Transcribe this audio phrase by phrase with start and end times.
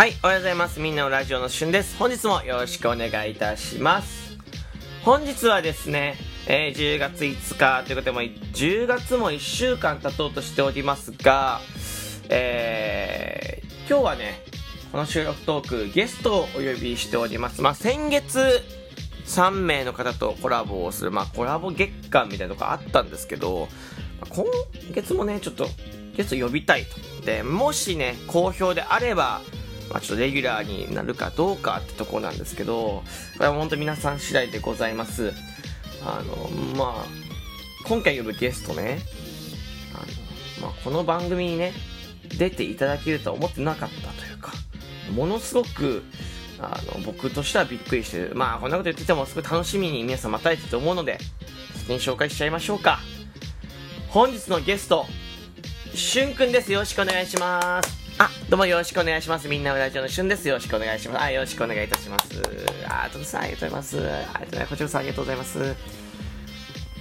[0.00, 0.80] はい、おはようございます。
[0.80, 1.98] みんなのラジオのしゅんです。
[1.98, 4.38] 本日もよろしくお願いいたします。
[5.04, 6.16] 本日はですね、
[6.48, 11.60] えー10月5日ということで、も10月も1週間経とうとしておりますが、
[12.30, 14.42] えー今日はね、
[14.90, 17.60] この収録トーク、ゲストをお呼びしております。
[17.60, 18.62] まあ、先月、
[19.26, 23.68] 3名の方とコラボをする、まあ、コラボ月間みたいなとこあったんですけど、
[24.18, 24.46] まあ今
[24.94, 25.68] 月もね、ちょっと
[26.16, 27.26] ゲスト呼びたいと。
[27.26, 29.42] で、もしね、好評であれば、
[29.90, 33.02] まあ、ちょっとレギュラーになるかどうかってとこなんですけど、
[33.36, 35.32] これは本当皆さん次第でございます。
[36.02, 37.06] あの、まあ、
[37.84, 39.00] 今回呼ぶゲストね、
[39.94, 39.98] あ
[40.60, 41.72] の、まあ、この番組にね、
[42.38, 44.52] 出ていただけるとは思ってなかったというか、
[45.12, 46.04] ものすごく、
[46.60, 48.32] あの、僕としてはびっくりしてる。
[48.34, 51.18] まあ、こんなこと言っててもすごい楽しみに皆さん待たれてると思うので、
[51.74, 53.00] 先に紹介しちゃいましょうか。
[54.10, 55.06] 本日のゲスト、
[55.94, 56.70] しゅんくんです。
[56.70, 57.99] よろしくお願いします。
[58.22, 59.48] あ、どうもよろしくお願いします。
[59.48, 60.46] みんなのラジオのしゅんです。
[60.46, 61.22] よろしくお願いします。
[61.22, 62.42] あ、よろしくお願いいたします。
[62.86, 63.98] あ、トムさんありがとうございます。
[63.98, 64.68] ありがとうございます。
[64.68, 65.76] こちらこそありがとうございます。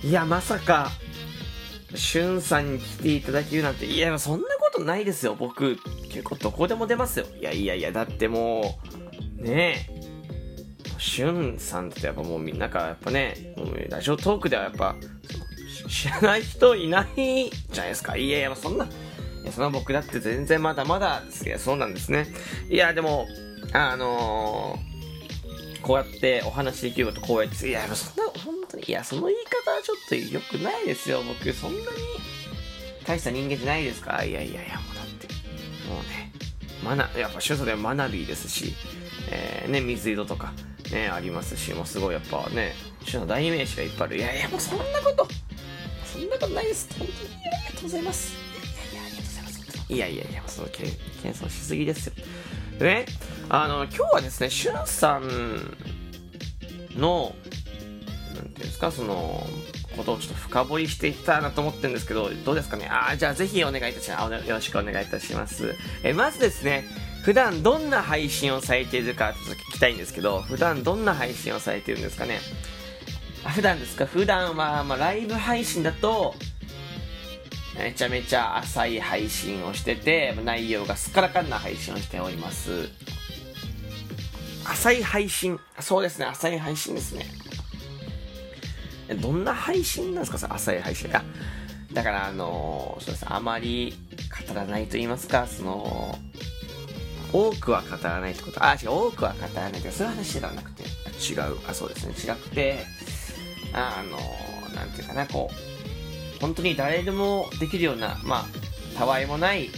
[0.01, 0.91] いや、まさか、
[1.93, 5.35] しゅんさんに来ていただけるなんて、いや、そんなことないですよ。
[5.37, 5.77] 僕、
[6.09, 7.25] 結構どこでも出ますよ。
[7.37, 8.79] いやいやいや、だっても
[9.37, 13.55] う、ねえ、しゅんさんってやっぱもうみんなから、やっぱね、
[13.89, 14.95] ラジオトークではやっぱ、
[15.89, 18.15] 知らない人いないじゃないですか。
[18.15, 18.87] いやいや、そんな、
[19.43, 22.27] いや、そんな僕だって全然まだまだですけど、そうなんですね。
[22.69, 23.27] いや、でも、
[23.73, 24.89] あのー
[25.81, 31.21] こうやってお話できることこうやって、いや、そんな、本当に、いや、その言い方はちょっと良くないですよ。
[31.23, 31.87] 僕、そんなに
[33.05, 34.23] 大した人間じゃないですか。
[34.23, 35.27] いやいやいや、もうだって、
[35.87, 36.31] もうね、
[36.83, 38.75] マナ、やっぱ主訴でマナビーですし、
[39.31, 40.53] えー、ね、水色とか、
[40.91, 42.73] ね、ありますし、もうすごいやっぱね、
[43.05, 44.17] 主の代名詞がいっぱいある。
[44.17, 45.27] いやいや、もうそんなこと、
[46.05, 46.89] そんなことないです。
[46.97, 48.48] 本当に、ありがとうございます。
[49.89, 49.97] い。
[49.97, 50.83] やいやいや、その、け
[51.23, 52.13] 謙遜しすぎですよ。
[52.79, 53.05] でね、
[53.49, 55.75] あの、今日はですね、しゅんさん
[56.95, 57.35] の、
[58.35, 59.45] なんていうんですか、その、
[59.97, 62.87] ことをちょっと深掘りしていきたいなと思ってるんですけど、どうですかね？
[62.89, 64.47] あーじゃあぜひお願いいたします。
[64.47, 65.75] よろしくお願いいたします。
[66.03, 66.85] え、まずですね、
[67.23, 72.39] 普段どんな配信をされているかちょっと聞きたいんですけど、普段どんな配信をされているんですかね？
[73.43, 74.05] 普段ですか？
[74.05, 76.35] 普段は、まあ、ライブ配信だと、
[77.79, 82.89] めちゃめちゃ浅い配信をしてて、内容がすっからかんな配信をしております。
[84.65, 85.59] 浅い配信？
[85.79, 87.25] そうですね、浅い配信ですね。
[89.21, 90.37] どんな配信なんですか？
[90.37, 91.23] そ浅い配信が。
[91.93, 93.25] だから、あのそうです。
[93.27, 93.95] あまり
[94.47, 96.19] 語らないと言いますか、その、
[97.33, 98.63] 多くは語らないってこと？
[98.63, 101.57] あ、違う、多くは語らないってそういう話ではなくて、違う。
[101.67, 102.85] あ、そうですね、違くて、
[103.73, 104.17] あの
[104.75, 105.68] なんていうかな、こう、
[106.39, 109.69] 本当に誰でもできるような、まあ、たわいもない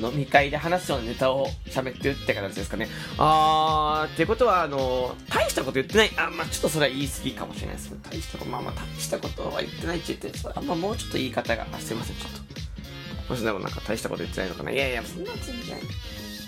[0.00, 2.88] 飲み会で話すようなネタを喋ってるって形ですかね。
[3.18, 6.10] あー、ってことは、あの大したこと言ってない。
[6.16, 13.32] あ、まあちょっとそれは言い過ぎかもしれないですけど、大したこと、まあまあ大したことは言ってないって言って、それあんまもうちょっと言い方が、あ、すいません、ちょっと。
[13.32, 14.70] もしでもなんか大したこと言ってないのかな。
[14.70, 15.76] いやいや、そんな全然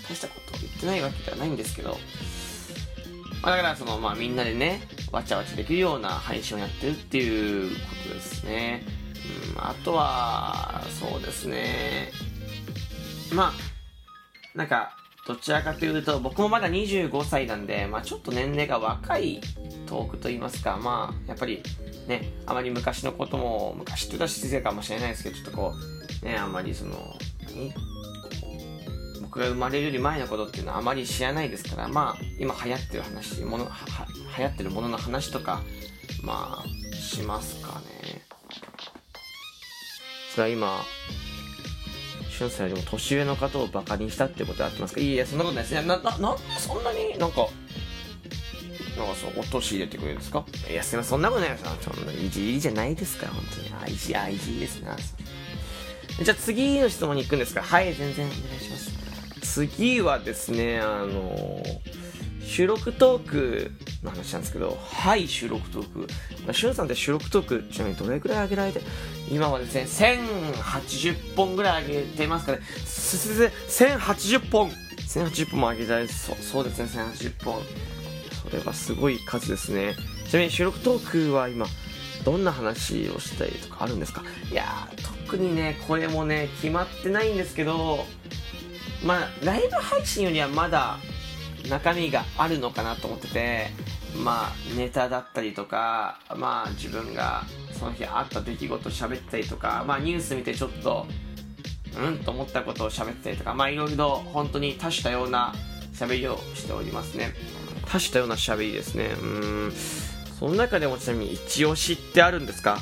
[0.07, 1.97] 大したこと言ってないわけではないんですけど、
[3.41, 4.81] まあだからその、まあみんなでね、
[5.11, 7.75] わちゃわちゃできるような配信をやってるっていうこ
[8.07, 9.00] とですね。
[9.55, 12.11] うん、あとは、そうですね。
[13.33, 19.39] まあ、なんか、どちらかというと、僕もまだ25歳なんで、まあちょっと年齢が若い
[19.85, 21.61] トークと言いますか、まあ、やっぱり
[22.07, 25.73] ね、あまり昔のことも、昔って言ったら失礼かもしれないですけど、ちょっとこ
[26.21, 27.15] う、ね、あんまりその、
[27.45, 27.73] 何
[29.21, 35.61] 僕が生まれるより前のことっていうのはあまり知らないですから、まあ、今流行ってる話、もの、は、は流行ってるものの話とか、
[36.23, 38.23] まあ、しますかね。
[40.33, 40.81] それは今、
[42.29, 45.01] しゅんさんよりも年上の方をバカにしたってことであってますか？
[45.01, 45.81] いやいや、そんなことないですね。
[45.81, 47.47] な、な、なんでそんなになんか、
[48.97, 50.45] なんかそう、お年入れてくれるんですか？
[50.69, 51.71] いや、すいません、そんなことないですよ。
[51.81, 53.83] そんな、いじりじゃないですから、本当に。
[53.83, 54.95] あ、いじ、あ、いじりですな。
[56.23, 57.61] じゃあ次の質問に行くんですか？
[57.61, 58.91] はい、全然お願いします。
[59.41, 61.61] 次はですね、あの
[62.43, 63.71] 収録トーク
[64.03, 65.99] の話なんですけど、はい、収録トーク。
[66.45, 68.81] まあ、しゅんさんって収録トーク、ちなみにどれぐらい上げられて、
[69.31, 72.59] 今はですね、1080本ぐらい上げてますかね。
[72.85, 77.61] すすす、1080本 !1080 本も上げられて、そう、そうですね、1080本。
[78.43, 79.95] それはすごい数ですね。
[80.29, 81.65] ちなみに収録トークは今、
[82.25, 84.21] どんな話をしたりとかあるんですか？
[84.51, 88.05] いやー、特にね、これもね、決まってないんですけど、
[89.03, 90.97] まあ、ライブ配信よりはまだ
[91.69, 93.69] 中身があるのかなと思ってて、
[94.23, 97.43] まあ、ネタだったりとか、まあ、自分が
[97.81, 101.07] その日あった出来事喋ったりとか、まあ、ニュース見てちょっと、
[101.99, 105.55] うんと思ったことを喋ったりとか、まあ、いろいろ本当に多種多様な
[105.93, 107.33] 喋りをしておりますね。
[107.87, 109.15] 多種多様な喋りですね。
[109.19, 109.73] うん。
[110.39, 112.77] その中でもちなみに一押しってあるんですか？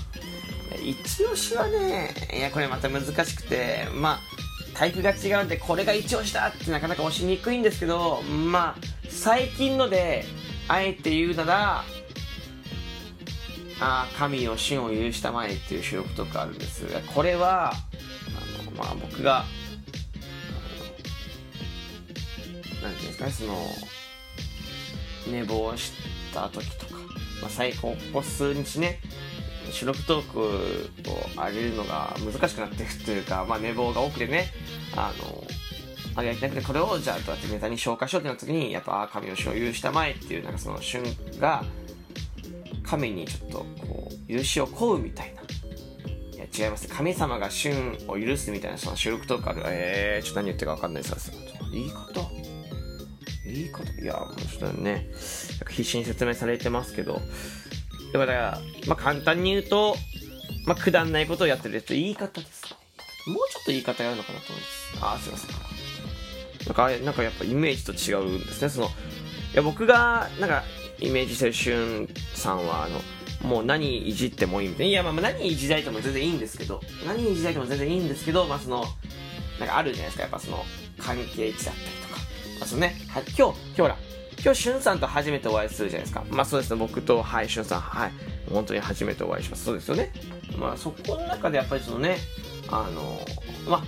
[0.84, 4.20] 一押しはねいやこれまた難しくてまあ
[4.76, 10.26] タイプが違うんでこれが一押しだってなかなか押しにくいんですけどまあ最近ので
[10.68, 11.84] あえて言うなら
[13.80, 16.88] あ神の旬を許したまえっていう収録とかあるんです。
[16.88, 17.76] がこれはあ
[18.66, 19.46] の、まあ、僕が
[22.82, 23.56] 何ていうんですかねその
[25.32, 25.94] 寝坊し
[26.34, 26.96] た時とか、
[27.42, 29.00] まあ、最高ここ数日ね
[29.72, 34.48] 収録トークを上げるのが難しくなっていくというか、まあ、寝坊が多くてね
[34.96, 35.44] あの
[36.16, 41.04] あれやりなくてこれをじゃあどうやってネタに消化しようってなった時にやっぱ神を所有したまえっていうなんかその旬
[41.40, 41.64] が
[42.90, 51.32] 神にちょっとこう許しを請うみたいないや違います神様が旬を許すみたいなその収録トークあるえー、ちょっと何言ってるか分かんないです
[51.72, 52.22] 言い方？
[53.46, 53.84] 言い方？
[54.02, 55.08] いやもうちょっとね
[55.70, 57.22] 必死に説明されてますけど
[58.14, 59.96] だから、まあ、簡単に言うと、
[60.66, 62.80] まあ、くだんないことをやってると言い方ですね。
[63.28, 64.98] もうちょっと言い方があるのかなと思います。
[65.02, 65.50] ああ、すいません。
[66.66, 68.70] なんか、なんかやっぱイメージと違うんですね。
[68.70, 68.90] その、い
[69.54, 70.64] や、僕が、なんか、
[71.02, 73.02] イメージしてるしゅんさんは、あの、
[73.50, 74.90] もう何いじってもいいみたいな。
[74.92, 78.86] いや、まあ、何いじられても全然いいんですけど、何いじられても全然いいんですけど、まあ、その、
[79.60, 80.24] なんかあるじゃないですか。
[80.24, 80.66] やっぱその、
[80.98, 82.22] 関係値だったりとか。
[82.60, 83.98] まあ、そのね、は今日、今日ほら、
[84.42, 86.24] 今日、しゅんさんと初めてお会いするじゃないですか。
[86.30, 88.12] まあそうですね、僕と、はい、しゅんさん、はい、
[88.50, 89.66] 本当に初めてお会いします。
[89.66, 90.14] そうですよね。
[90.58, 92.18] まあそこの中でやっぱりそのね、
[92.70, 93.20] あの、
[93.68, 93.84] ま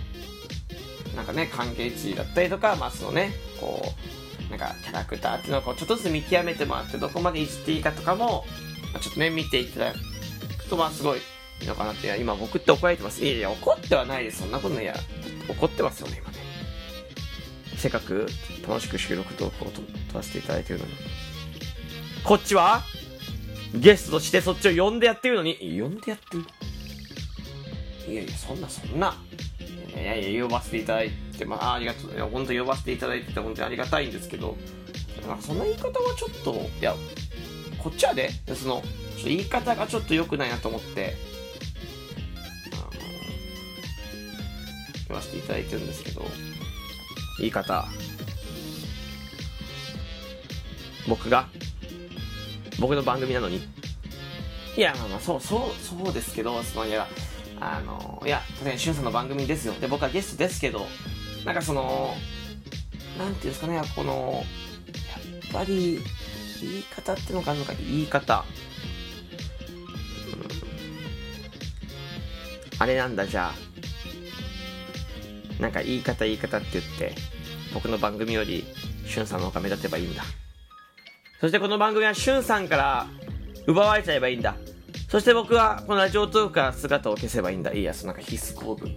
[1.14, 4.21] あ、なんかね、関係値だったりとか、まあそのね、こう、
[4.52, 8.46] なんかキャラクターっていうのをこうちょっとずつ見極めてもらって、どこまでいじっていいかとかも、
[8.94, 11.22] まあ、ちょっとね、見ていただくと、まあすごいい
[11.64, 12.16] いのかなって。
[12.20, 13.24] 今僕って怒られてます。
[13.24, 14.40] いやいや、怒ってはないです。
[14.40, 14.94] そんなことないや。
[15.48, 16.38] 怒ってますよね、今ね。
[17.78, 18.28] せっかく
[18.68, 19.82] 楽しく収録投稿を撮
[20.14, 20.92] らせていただいてるのに。
[22.24, 22.84] こっちは？
[23.74, 26.44] ゲストとしてそっちを呼んでやってるのに、呼んでやってる？
[28.08, 29.16] いやいや、そんなそんな。
[29.96, 32.12] いやいや、呼ばせていただいて、まあ、ありがとう。
[32.14, 34.58] いや、本当呼ばせていただいてて、本当にありがたいんですけど、
[35.28, 36.96] なんかそんな言い方はちょっと、いや、
[37.78, 38.84] こっちはね、その、
[39.24, 41.16] 言い方がちょっと良くないなと思って、
[45.08, 46.26] 言わせていただいてるんですけど、
[47.40, 47.86] 言い方。
[51.08, 51.48] 僕が？
[52.80, 53.58] 僕の番組なのに？
[54.78, 57.08] いやまあまあそうそうそうですけどそのいや
[57.62, 60.86] あのいや確かにしゅんさんの番組ですよで僕はゲストですけど
[61.46, 62.16] なんかその
[63.18, 64.44] なんていうんですかねこの
[65.44, 66.00] やっぱり
[66.62, 68.46] 言い方ってのがあるのか言い方、
[72.78, 77.14] あれなんだじゃあなんか言い方言い方って言って、
[77.74, 78.66] 僕の番組より、
[79.06, 80.24] しゅんさんの方が目立てばいいんだ。
[81.40, 83.08] そしてこの番組はしゅんさんから
[83.66, 84.56] 奪われちゃえばいいんだ。
[85.12, 87.74] そして僕はこのラジオトークから姿を消せばいいんだ。
[87.74, 88.96] いいや、そのなんか必須公文。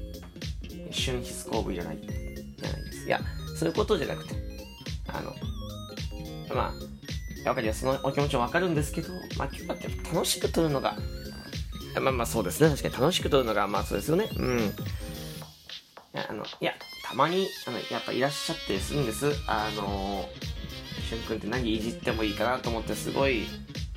[0.92, 1.98] 旬必須公文じゃない。
[2.00, 3.04] じゃないです。
[3.04, 3.20] いや、
[3.58, 4.36] そういうことじゃなくて、
[5.08, 5.34] あの、
[6.54, 6.72] ま
[7.44, 7.80] あ、わかります。
[7.80, 10.96] そのお気持ちもわかるんですけど、まあ今日はって楽しく撮るのが、
[12.00, 12.70] まあまあそうですね。
[12.70, 14.28] 確かに楽しく撮るのが、まあそうですよね。
[14.36, 14.72] うん。
[16.14, 19.32] あの、いや、たまに、あの、やっぱいらっしゃってするんです。
[19.48, 20.28] あの
[21.10, 23.46] しゅんくんって何いじってもいいかなと思って、すごい、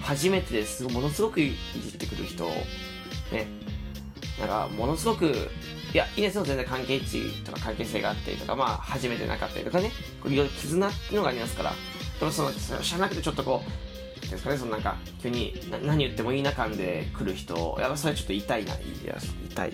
[0.07, 3.45] 初めてですものすごくいじってくる人、ね。
[4.39, 5.25] なんか、ものすごく、
[5.93, 9.91] いや、いいですよ、全然関係値とか関係性があったりとか、まあ、初めてなかったりとかね、
[10.25, 11.73] いろいろ絆っていうのがありますから、
[12.19, 19.17] でもその、知らなくてちょっとこう、ですかね、そのなんか、急に何言ってもいいな感で来る人、やっぱそれちょっと痛いな、いや、
[19.49, 19.73] 痛い。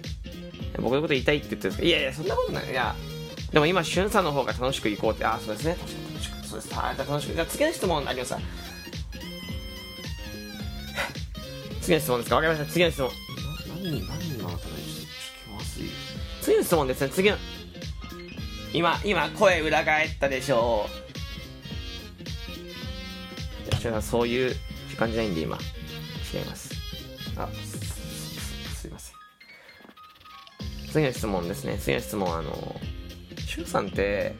[0.79, 2.71] 僕のこと言いって言ってるんですけど、いやいや、そんなことない。
[2.71, 2.95] いや、
[3.51, 5.75] でも今、しゅんさんの方が楽しく行こうって、あ、そうですね。
[5.79, 6.47] 確かに楽しく。
[6.47, 6.73] そうです。
[6.73, 7.33] はい、楽しく。
[7.35, 8.33] じゃあ次の質問あります
[11.83, 12.37] 次の質問ですか？
[12.37, 12.71] わかりました。
[12.73, 13.11] 次の質問。
[13.67, 15.83] 何、何今のあたりちょっとまずい。
[16.41, 17.09] 次の質問ですね。
[17.09, 17.37] 次の。
[18.73, 20.93] 今、今、声裏返ったでしょう。
[23.83, 24.55] いや、そういう
[24.89, 25.57] 時間じゃないんで、今。
[26.33, 26.73] 違います。
[27.35, 27.49] あ、
[28.73, 29.15] すいません
[30.91, 31.77] 次の質問ですね。
[31.77, 32.79] 次の質問、あの、
[33.45, 34.35] しゅうさんって、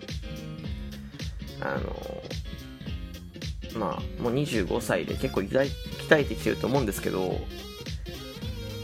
[1.60, 2.24] あの、
[3.78, 5.68] まあ、もう25歳で結構意外
[6.14, 7.30] 鍛えてきてると思うんですけど、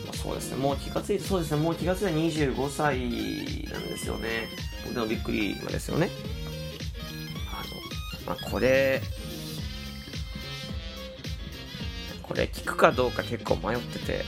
[0.05, 2.99] まあ、そうですね、もう気がついて、そうですね、もう気がついて25歳
[3.71, 4.47] なんですよね。
[4.91, 6.09] でもびっくりですよね。
[8.25, 9.01] あの、まあ、これ、
[12.23, 14.25] これ聞くかどうか結構迷ってて、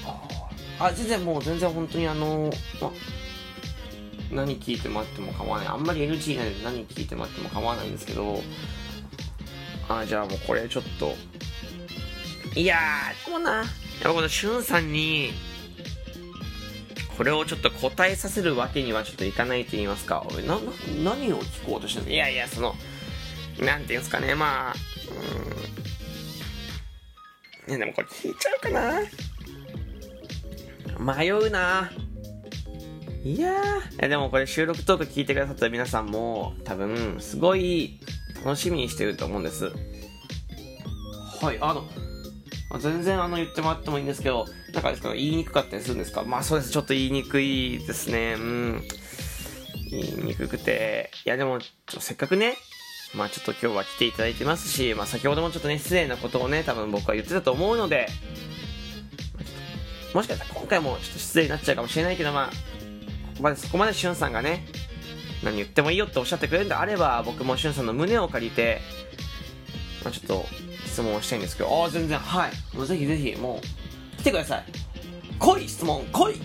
[0.79, 2.91] あ、全然もう全然本当にあの、ま
[4.31, 5.67] 何聞いてもらっても構わない。
[5.67, 8.41] あんまり NG ないので何聞いてもらっても構わないんですけど、
[9.89, 11.15] あじゃあもうこれちょっと
[12.55, 13.57] いやーでもな。
[13.57, 13.65] やっ
[14.03, 15.31] ぱこのしゅんさんに
[17.17, 20.25] これをちょっと答えさせるわけにはちょっといかないと言いますか。
[20.45, 20.61] なな
[21.03, 22.11] 何を聞こうとしてるの？
[22.11, 22.75] いやいやその
[23.59, 24.35] なんていうんですかね。
[24.35, 24.73] まあ
[27.69, 27.79] うん。
[27.79, 29.01] でもこれ聞いちゃうかな。
[31.15, 31.91] 迷うな。
[33.23, 34.07] いやー。
[34.09, 37.99] でもこれ収録トーク聞いてくださった皆さんも多分すごい
[38.43, 39.71] 楽しみにしてると思うんです。
[41.41, 41.85] はいあの
[42.79, 46.23] 全然あの言ってもらってもいいんですけどなんかですか言いにくかったりするんですか？
[46.23, 48.35] まあそうですちょっと言いにくいですね。
[48.37, 48.83] うん。
[49.89, 51.11] 言いにくくて。
[51.25, 51.59] いやでも
[51.99, 52.55] せっかくね
[53.13, 58.07] まあちょっと今日は来ていただいてますし、まあ先ほどもちょっとね、失礼なことをね、多分僕は言ってたと思うので、
[60.13, 62.53] もしかしたら今回もちょっと失礼になっちゃうかもしれないけど、まあ、こ
[63.37, 64.65] こまでそこまでしゅんさんがね、
[65.43, 68.79] 何言ってもいいよっておっしゃってくれるんであれば、僕もしゅんさんの胸を借りて、
[70.05, 70.45] まあちょっと
[70.91, 72.51] 質問をしたいんですけど、ああ、全然、はい。
[72.75, 74.65] もうぜひぜひ、もう、来てください。
[75.39, 76.35] 来い質問来い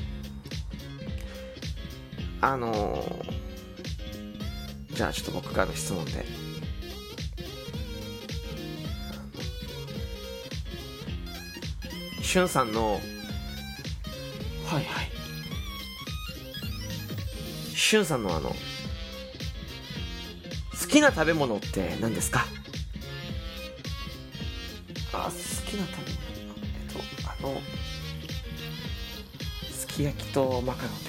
[2.41, 6.25] あのー、じゃあちょっと僕からの質問で。
[12.23, 13.01] しゅんさんの、はい
[14.75, 15.11] はい。
[17.77, 18.57] しゅんさんのあの、好
[20.89, 22.47] きな食べ物って何ですか？
[25.77, 27.61] きな食べ物えっと、あの、
[29.71, 31.06] すき焼きとマカロン。